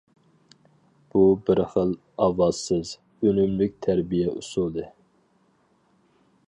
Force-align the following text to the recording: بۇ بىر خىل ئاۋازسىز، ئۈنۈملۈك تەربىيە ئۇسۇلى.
بۇ 1.15 1.21
بىر 1.49 1.61
خىل 1.73 1.91
ئاۋازسىز، 2.27 2.95
ئۈنۈملۈك 3.27 3.77
تەربىيە 3.87 4.35
ئۇسۇلى. 4.35 4.89